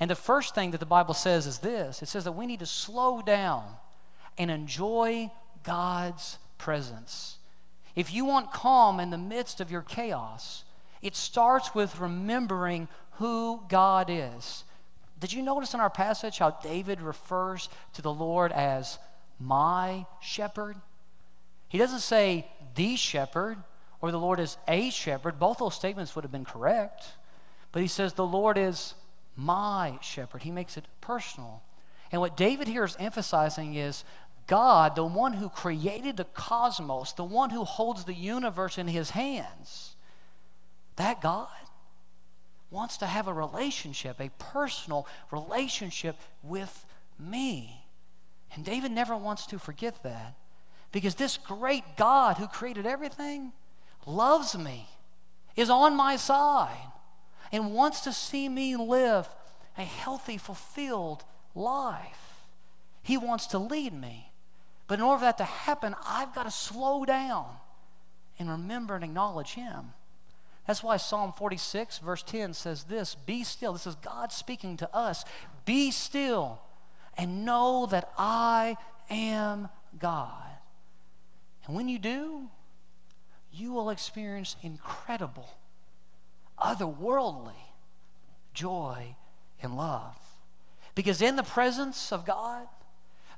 [0.00, 2.60] And the first thing that the Bible says is this it says that we need
[2.60, 3.64] to slow down
[4.38, 5.30] and enjoy
[5.64, 7.36] God's presence.
[7.94, 10.64] If you want calm in the midst of your chaos,
[11.02, 14.64] it starts with remembering who God is.
[15.18, 18.98] Did you notice in our passage how David refers to the Lord as
[19.38, 20.76] my shepherd?
[21.68, 23.58] He doesn't say the shepherd
[24.00, 25.38] or the Lord is a shepherd.
[25.38, 27.04] Both those statements would have been correct.
[27.70, 28.94] But he says the Lord is
[29.36, 30.42] my shepherd.
[30.42, 31.62] He makes it personal.
[32.10, 34.04] And what David here is emphasizing is
[34.46, 39.10] God, the one who created the cosmos, the one who holds the universe in his
[39.10, 39.91] hands,
[40.96, 41.48] that God
[42.70, 46.86] wants to have a relationship, a personal relationship with
[47.18, 47.84] me.
[48.54, 50.34] And David never wants to forget that.
[50.90, 53.52] Because this great God who created everything
[54.06, 54.88] loves me,
[55.56, 56.92] is on my side,
[57.50, 59.28] and wants to see me live
[59.76, 61.24] a healthy, fulfilled
[61.54, 62.44] life.
[63.02, 64.32] He wants to lead me.
[64.86, 67.46] But in order for that to happen, I've got to slow down
[68.38, 69.92] and remember and acknowledge Him.
[70.66, 73.72] That's why Psalm 46, verse 10 says this Be still.
[73.72, 75.24] This is God speaking to us.
[75.64, 76.60] Be still
[77.16, 78.76] and know that I
[79.10, 80.32] am God.
[81.66, 82.48] And when you do,
[83.52, 85.48] you will experience incredible,
[86.58, 87.52] otherworldly
[88.54, 89.16] joy
[89.62, 90.16] and love.
[90.94, 92.66] Because in the presence of God,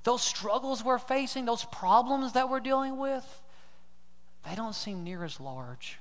[0.05, 3.43] those struggles we're facing, those problems that we're dealing with,
[4.49, 5.99] they don't seem near as large.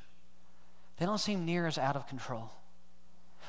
[0.97, 2.51] They don't seem near as out of control.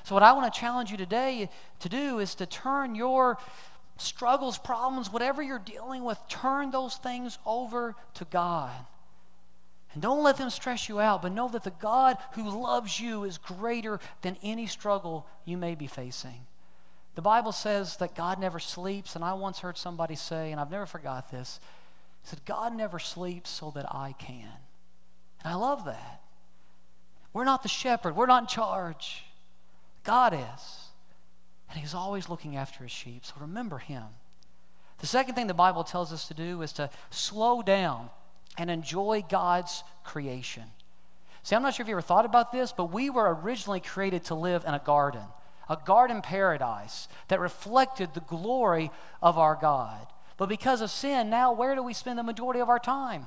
[0.05, 1.49] So, what I want to challenge you today
[1.81, 3.39] to do is to turn your
[3.97, 8.73] struggles, problems, whatever you're dealing with, turn those things over to God.
[9.93, 13.23] And don't let them stress you out, but know that the God who loves you
[13.25, 16.47] is greater than any struggle you may be facing.
[17.15, 20.71] The Bible says that God never sleeps, and I once heard somebody say, and I've
[20.71, 21.61] never forgot this,
[22.25, 24.51] said, God never sleeps so that I can.
[25.45, 26.24] And I love that.
[27.35, 29.25] We're not the shepherd, we're not in charge.
[30.05, 30.88] God is.
[31.68, 33.25] And he's always looking after his sheep.
[33.25, 34.05] So remember him.
[35.01, 38.11] The second thing the Bible tells us to do is to slow down
[38.57, 40.62] and enjoy God's creation.
[41.42, 44.25] See, I'm not sure if you ever thought about this, but we were originally created
[44.25, 45.25] to live in a garden,
[45.68, 50.07] a garden paradise that reflected the glory of our God.
[50.37, 53.27] But because of sin, now where do we spend the majority of our time?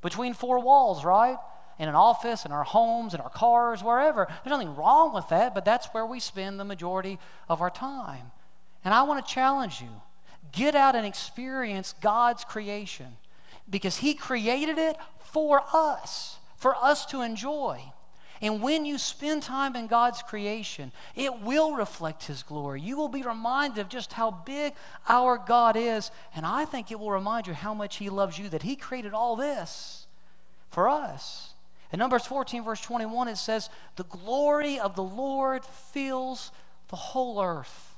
[0.00, 1.36] Between four walls, right?
[1.82, 4.26] In an office, in our homes, in our cars, wherever.
[4.26, 7.18] There's nothing wrong with that, but that's where we spend the majority
[7.48, 8.30] of our time.
[8.84, 9.88] And I want to challenge you
[10.52, 13.16] get out and experience God's creation
[13.68, 17.80] because He created it for us, for us to enjoy.
[18.40, 22.80] And when you spend time in God's creation, it will reflect His glory.
[22.80, 24.74] You will be reminded of just how big
[25.08, 26.12] our God is.
[26.36, 29.14] And I think it will remind you how much He loves you, that He created
[29.14, 30.06] all this
[30.70, 31.51] for us.
[31.92, 36.50] In Numbers 14, verse 21, it says, The glory of the Lord fills
[36.88, 37.92] the whole earth.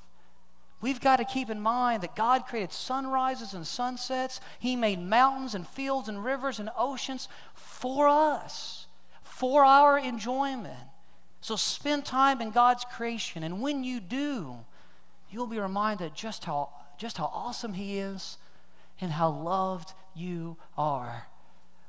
[0.80, 4.40] We've got to keep in mind that God created sunrises and sunsets.
[4.58, 8.86] He made mountains and fields and rivers and oceans for us,
[9.22, 10.74] for our enjoyment.
[11.40, 13.42] So spend time in God's creation.
[13.44, 14.56] And when you do,
[15.30, 18.38] you'll be reminded just how, just how awesome He is
[19.00, 21.28] and how loved you are.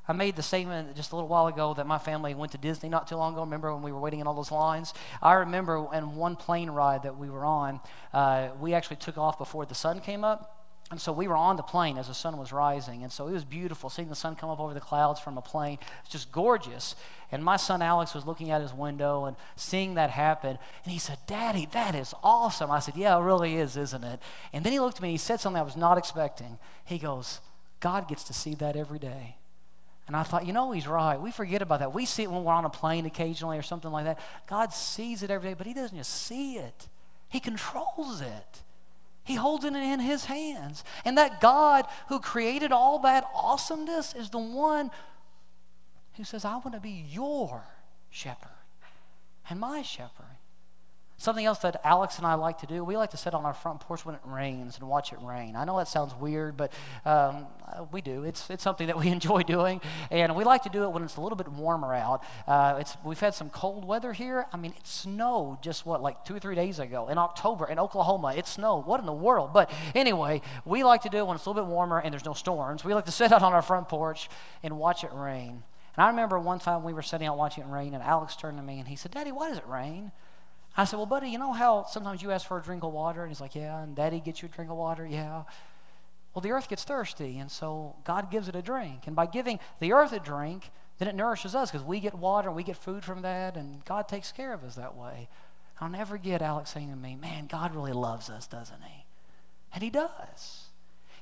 [0.08, 2.88] I made the statement just a little while ago that my family went to Disney
[2.88, 3.42] not too long ago.
[3.42, 4.94] Remember when we were waiting in all those lines?
[5.20, 7.80] I remember in one plane ride that we were on,
[8.12, 10.52] uh, we actually took off before the sun came up.
[10.88, 13.02] And so we were on the plane as the sun was rising.
[13.02, 15.42] And so it was beautiful seeing the sun come up over the clouds from a
[15.42, 15.78] plane.
[16.04, 16.94] It's just gorgeous.
[17.32, 20.58] And my son Alex was looking out his window and seeing that happen.
[20.84, 22.70] And he said, Daddy, that is awesome.
[22.70, 24.20] I said, Yeah, it really is, isn't it?
[24.52, 26.58] And then he looked at me and he said something I was not expecting.
[26.84, 27.40] He goes,
[27.80, 29.38] God gets to see that every day.
[30.06, 31.20] And I thought, you know, he's right.
[31.20, 31.92] We forget about that.
[31.92, 34.20] We see it when we're on a plane occasionally or something like that.
[34.46, 36.88] God sees it every day, but he doesn't just see it,
[37.28, 38.62] he controls it.
[39.24, 40.84] He holds it in his hands.
[41.04, 44.92] And that God who created all that awesomeness is the one
[46.16, 47.64] who says, I want to be your
[48.08, 48.50] shepherd
[49.50, 50.25] and my shepherd.
[51.18, 53.54] Something else that Alex and I like to do, we like to sit on our
[53.54, 55.56] front porch when it rains and watch it rain.
[55.56, 56.74] I know that sounds weird, but
[57.06, 57.46] um,
[57.90, 58.24] we do.
[58.24, 61.16] It's, it's something that we enjoy doing, and we like to do it when it's
[61.16, 62.22] a little bit warmer out.
[62.46, 64.44] Uh, it's, we've had some cold weather here.
[64.52, 67.78] I mean, it snowed just what, like two or three days ago in October in
[67.78, 68.34] Oklahoma.
[68.36, 68.84] It snowed.
[68.84, 69.54] What in the world?
[69.54, 72.26] But anyway, we like to do it when it's a little bit warmer and there's
[72.26, 72.84] no storms.
[72.84, 74.28] We like to sit out on our front porch
[74.62, 75.62] and watch it rain.
[75.96, 78.58] And I remember one time we were sitting out watching it rain, and Alex turned
[78.58, 80.12] to me and he said, Daddy, why does it rain?
[80.76, 83.22] I said, Well, buddy, you know how sometimes you ask for a drink of water?
[83.22, 83.82] And he's like, Yeah.
[83.82, 85.06] And daddy gets you a drink of water?
[85.06, 85.44] Yeah.
[86.34, 89.06] Well, the earth gets thirsty, and so God gives it a drink.
[89.06, 92.48] And by giving the earth a drink, then it nourishes us because we get water
[92.48, 95.28] and we get food from that, and God takes care of us that way.
[95.80, 99.04] I'll never get Alex saying to me, Man, God really loves us, doesn't He?
[99.72, 100.68] And He does.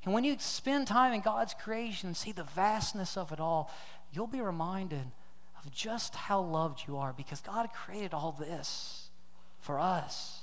[0.04, 3.70] And when you spend time in God's creation and see the vastness of it all,
[4.12, 5.06] you'll be reminded
[5.64, 9.03] of just how loved you are because God created all this
[9.64, 10.40] for us.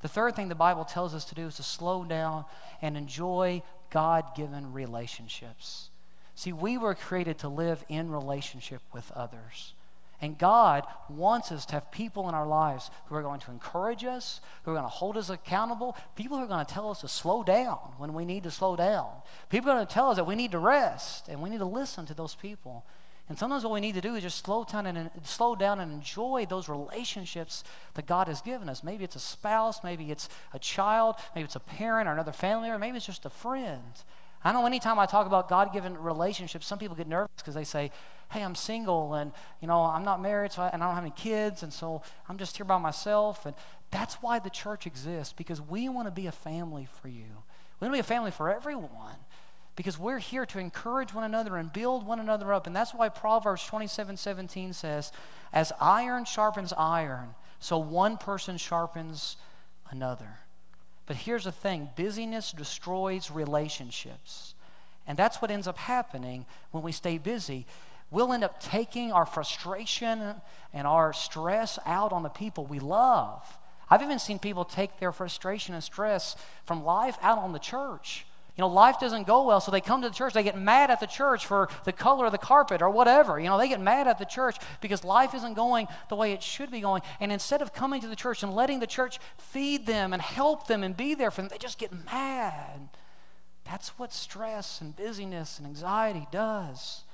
[0.00, 2.46] The third thing the Bible tells us to do is to slow down
[2.80, 5.90] and enjoy God given relationships.
[6.34, 9.74] See, we were created to live in relationship with others.
[10.22, 14.04] And God wants us to have people in our lives who are going to encourage
[14.04, 17.00] us, who are going to hold us accountable, people who are going to tell us
[17.00, 19.08] to slow down when we need to slow down.
[19.48, 21.64] People are going to tell us that we need to rest, and we need to
[21.64, 22.84] listen to those people.
[23.30, 25.92] And sometimes what we need to do is just slow down and slow down and
[25.92, 27.62] enjoy those relationships
[27.94, 28.82] that God has given us.
[28.82, 32.68] Maybe it's a spouse, maybe it's a child, maybe it's a parent or another family
[32.68, 34.02] member, maybe it's just a friend.
[34.42, 37.92] I know anytime I talk about God-given relationships, some people get nervous because they say,
[38.32, 41.04] "Hey, I'm single and you know I'm not married, so I, and I don't have
[41.04, 43.54] any kids, and so I'm just here by myself." And
[43.92, 47.44] that's why the church exists because we want to be a family for you.
[47.78, 49.18] We want to be a family for everyone
[49.76, 52.66] because we're here to encourage one another and build one another up.
[52.66, 55.12] And that's why Proverbs 27 17 says,
[55.52, 59.36] As iron sharpens iron, so one person sharpens
[59.90, 60.38] another.
[61.06, 64.54] But here's the thing busyness destroys relationships.
[65.06, 67.66] And that's what ends up happening when we stay busy.
[68.10, 70.34] We'll end up taking our frustration
[70.72, 73.58] and our stress out on the people we love.
[73.88, 78.24] I've even seen people take their frustration and stress from life out on the church.
[78.56, 80.34] You know, life doesn't go well, so they come to the church.
[80.34, 83.38] They get mad at the church for the color of the carpet or whatever.
[83.38, 86.42] You know, they get mad at the church because life isn't going the way it
[86.42, 87.02] should be going.
[87.20, 90.66] And instead of coming to the church and letting the church feed them and help
[90.66, 92.88] them and be there for them, they just get mad.
[93.64, 97.04] That's what stress and busyness and anxiety does.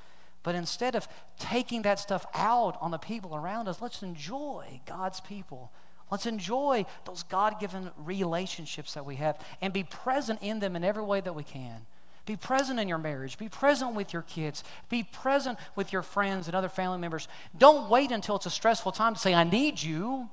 [0.42, 5.20] But instead of taking that stuff out on the people around us, let's enjoy God's
[5.20, 5.72] people
[6.11, 10.85] Let's enjoy those God given relationships that we have and be present in them in
[10.85, 11.87] every way that we can.
[12.27, 13.38] Be present in your marriage.
[13.38, 14.64] Be present with your kids.
[14.88, 17.29] Be present with your friends and other family members.
[17.57, 20.29] Don't wait until it's a stressful time to say, I need you.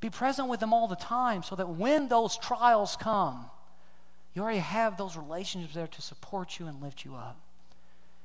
[0.00, 3.46] Be present with them all the time so that when those trials come,
[4.32, 7.36] you already have those relationships there to support you and lift you up.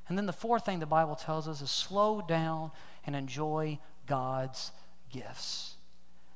[0.07, 2.71] And then the fourth thing the Bible tells us is slow down
[3.07, 4.71] and enjoy God's
[5.11, 5.75] gifts.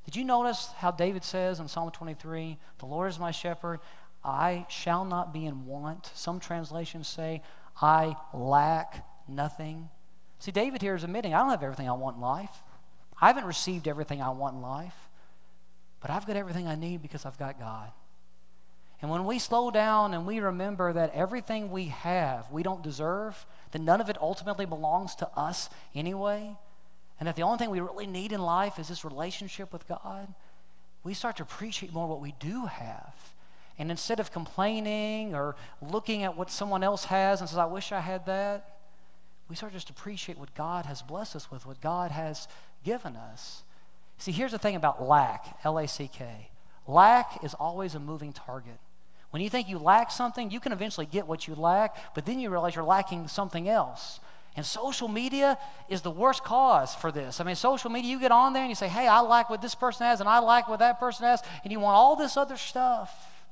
[0.08, 3.82] Did you notice how David says in Psalm 23, The Lord is my shepherd,
[4.24, 6.12] I shall not be in want?
[6.16, 7.42] Some translations say,
[7.82, 9.90] I lack nothing.
[10.40, 12.64] See, David here is admitting, I don't have everything I want in life.
[13.20, 14.96] I haven't received everything I want in life,
[16.00, 17.92] but I've got everything I need because I've got God.
[19.02, 23.46] And when we slow down and we remember that everything we have we don't deserve,
[23.72, 26.56] that none of it ultimately belongs to us anyway,
[27.20, 30.34] and that the only thing we really need in life is this relationship with God,
[31.04, 33.16] we start to appreciate more what we do have.
[33.80, 37.92] And instead of complaining or looking at what someone else has and says, I wish
[37.92, 38.78] I had that,
[39.50, 42.48] we start just to appreciate what God has blessed us with, what God has
[42.84, 43.64] given us.
[44.18, 46.50] See, here's the thing about lack L A C K.
[46.88, 48.80] Lack is always a moving target.
[49.30, 52.40] When you think you lack something, you can eventually get what you lack, but then
[52.40, 54.20] you realize you're lacking something else.
[54.58, 57.40] And social media is the worst cause for this.
[57.40, 59.62] I mean, social media, you get on there and you say, hey, I like what
[59.62, 62.36] this person has and I like what that person has, and you want all this
[62.36, 63.46] other stuff.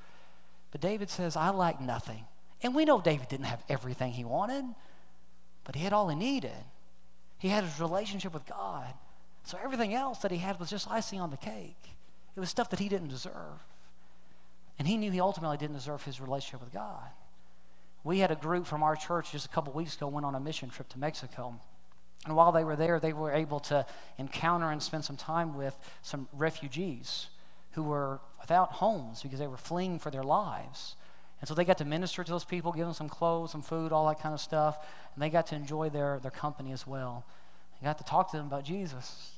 [0.72, 2.26] But David says, I like nothing.
[2.64, 4.66] And we know David didn't have everything he wanted,
[5.64, 6.52] but he had all he needed.
[7.38, 8.92] He had his relationship with God.
[9.44, 11.78] So everything else that he had was just icing on the cake.
[12.36, 13.64] It was stuff that he didn't deserve.
[14.80, 17.10] And he knew he ultimately didn't deserve his relationship with God.
[18.06, 20.40] We had a group from our church just a couple weeks ago went on a
[20.40, 21.56] mission trip to Mexico.
[22.26, 23.84] And while they were there, they were able to
[24.20, 27.28] encounter and spend some time with some refugees
[27.72, 30.96] who were without homes because they were fleeing for their lives.
[31.42, 33.92] And so they got to minister to those people, give them some clothes, some food,
[33.92, 34.78] all that kind of stuff.
[35.16, 37.26] And they got to enjoy their, their company as well.
[37.82, 39.32] They got to talk to them about Jesus.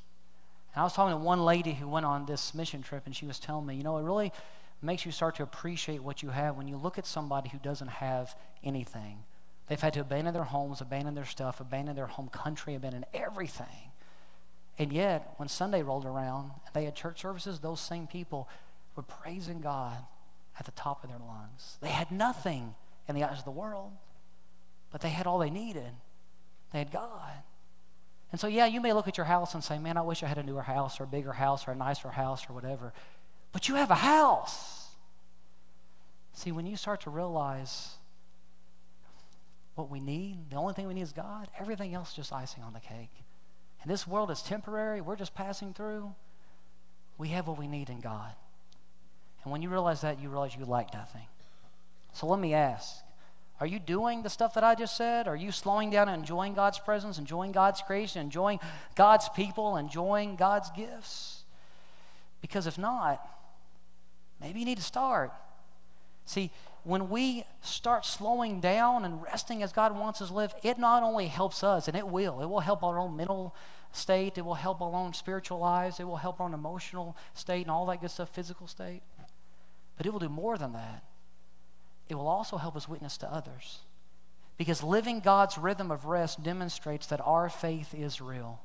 [0.76, 3.26] And I was talking to one lady who went on this mission trip, and she
[3.26, 4.34] was telling me, you know, it really
[4.82, 7.88] makes you start to appreciate what you have when you look at somebody who doesn't
[7.88, 9.24] have anything.
[9.68, 13.92] They've had to abandon their homes, abandon their stuff, abandon their home country, abandon everything.
[14.80, 18.48] And yet, when Sunday rolled around and they had church services, those same people
[18.96, 19.98] were praising God
[20.60, 21.78] at the top of their lungs.
[21.82, 22.76] They had nothing
[23.08, 23.92] in the eyes of the world,
[24.92, 25.92] but they had all they needed.
[26.72, 27.32] They had God.
[28.32, 30.28] And so, yeah, you may look at your house and say, man, I wish I
[30.28, 32.94] had a newer house or a bigger house or a nicer house or whatever.
[33.58, 34.86] But you have a house.
[36.34, 37.96] See, when you start to realize
[39.74, 42.62] what we need, the only thing we need is God, everything else is just icing
[42.62, 43.10] on the cake.
[43.82, 46.14] And this world is temporary, we're just passing through.
[47.18, 48.34] We have what we need in God.
[49.44, 51.26] And when you realize that, you realize you lack nothing.
[52.14, 52.98] So let me ask
[53.60, 55.28] are you doing the stuff that I just said?
[55.28, 58.60] Are you slowing down and enjoying God's presence, enjoying God's creation, enjoying
[58.94, 61.42] God's people, enjoying God's gifts?
[62.40, 63.20] Because if not,
[64.40, 65.32] maybe you need to start.
[66.26, 66.52] See,
[66.84, 71.04] when we start slowing down and resting as God wants us to live, it not
[71.04, 73.54] only helps us, and it will, it will help our own mental
[73.92, 77.64] state, it will help our own spiritual lives, it will help our own emotional state
[77.64, 79.02] and all that good stuff, physical state.
[79.98, 81.04] But it will do more than that.
[82.08, 83.80] It will also help us witness to others.
[84.58, 88.62] Because living God's rhythm of rest demonstrates that our faith is real.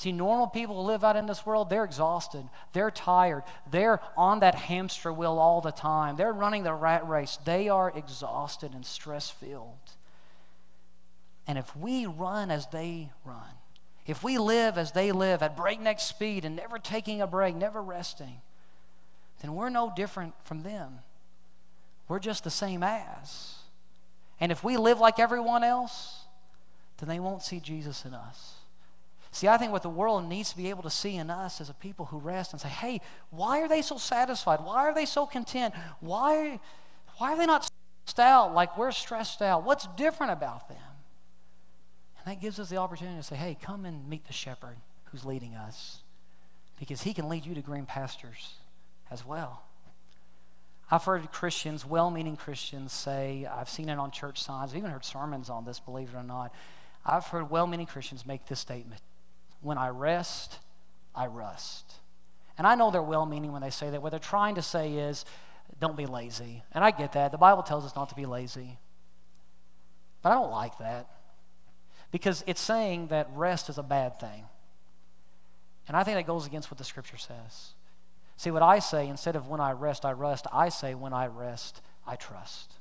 [0.00, 2.48] See, normal people who live out in this world, they're exhausted.
[2.72, 3.42] They're tired.
[3.70, 6.16] They're on that hamster wheel all the time.
[6.16, 7.38] They're running the rat race.
[7.44, 9.76] They are exhausted and stress filled.
[11.46, 13.58] And if we run as they run,
[14.06, 17.82] if we live as they live at breakneck speed and never taking a break, never
[17.82, 18.40] resting,
[19.42, 21.00] then we're no different from them.
[22.08, 23.56] We're just the same as.
[24.40, 26.24] And if we live like everyone else,
[26.96, 28.59] then they won't see Jesus in us.
[29.32, 31.70] See, I think what the world needs to be able to see in us is
[31.70, 33.00] a people who rest and say, hey,
[33.30, 34.60] why are they so satisfied?
[34.60, 35.72] Why are they so content?
[36.00, 36.58] Why,
[37.18, 37.70] why are they not
[38.06, 39.64] stressed out like we're stressed out?
[39.64, 40.78] What's different about them?
[42.18, 45.24] And that gives us the opportunity to say, hey, come and meet the shepherd who's
[45.24, 46.00] leading us
[46.78, 48.54] because he can lead you to green pastures
[49.12, 49.62] as well.
[50.90, 54.90] I've heard Christians, well meaning Christians, say, I've seen it on church signs, I've even
[54.90, 56.52] heard sermons on this, believe it or not.
[57.06, 59.00] I've heard well meaning Christians make this statement
[59.60, 60.58] when I rest,
[61.14, 61.94] I rust.
[62.58, 64.02] And I know they're well meaning when they say that.
[64.02, 65.24] What they're trying to say is,
[65.80, 66.62] don't be lazy.
[66.72, 67.32] And I get that.
[67.32, 68.78] The Bible tells us not to be lazy.
[70.22, 71.08] But I don't like that
[72.10, 74.44] because it's saying that rest is a bad thing.
[75.88, 77.72] And I think that goes against what the scripture says.
[78.36, 81.26] See, what I say, instead of when I rest, I rust, I say when I
[81.26, 82.74] rest, I trust.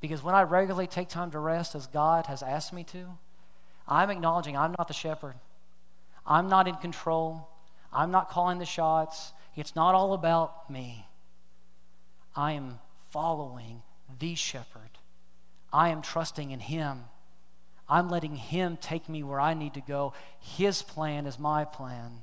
[0.00, 3.18] Because when I regularly take time to rest as God has asked me to,
[3.88, 5.34] I'm acknowledging I'm not the shepherd.
[6.26, 7.48] I'm not in control.
[7.92, 9.32] I'm not calling the shots.
[9.56, 11.06] It's not all about me.
[12.34, 13.82] I am following
[14.18, 14.98] the shepherd.
[15.72, 17.04] I am trusting in him.
[17.88, 20.14] I'm letting him take me where I need to go.
[20.40, 22.22] His plan is my plan.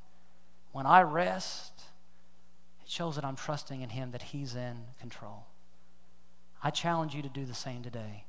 [0.71, 1.73] When I rest,
[2.81, 5.45] it shows that I'm trusting in him, that he's in control.
[6.63, 8.25] I challenge you to do the same today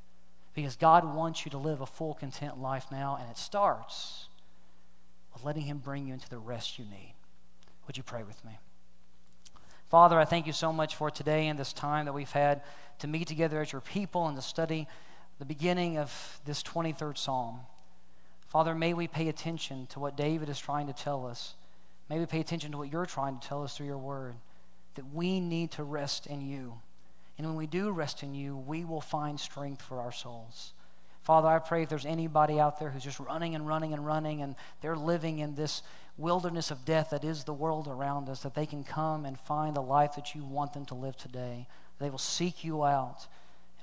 [0.54, 4.28] because God wants you to live a full, content life now, and it starts
[5.32, 7.14] with letting Him bring you into the rest you need.
[7.86, 8.58] Would you pray with me?
[9.88, 12.62] Father, I thank you so much for today and this time that we've had
[13.00, 14.86] to meet together as your people and to study
[15.38, 17.60] the beginning of this 23rd Psalm.
[18.48, 21.54] Father, may we pay attention to what David is trying to tell us.
[22.08, 24.34] May we pay attention to what you're trying to tell us through your word,
[24.94, 26.74] that we need to rest in you.
[27.36, 30.74] And when we do rest in you, we will find strength for our souls.
[31.22, 34.42] Father, I pray if there's anybody out there who's just running and running and running
[34.42, 35.82] and they're living in this
[36.18, 39.76] wilderness of death that is the world around us, that they can come and find
[39.76, 41.66] the life that you want them to live today.
[42.00, 43.28] They will seek you out.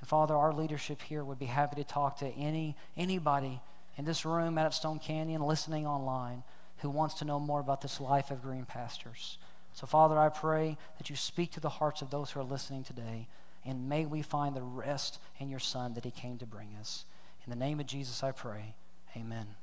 [0.00, 3.60] And Father, our leadership here would be happy to talk to any anybody
[3.96, 6.42] in this room out at Stone Canyon, listening online,
[6.78, 9.38] who wants to know more about this life of green pastures.
[9.72, 12.84] So, Father, I pray that you speak to the hearts of those who are listening
[12.84, 13.28] today.
[13.64, 17.04] And may we find the rest in your Son that he came to bring us.
[17.50, 18.76] In the name of Jesus, I pray.
[19.16, 19.56] Amen.